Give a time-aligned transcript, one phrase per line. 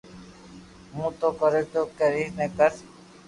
[0.93, 2.71] ھون تو ڪرو تو ڪر ني ڪر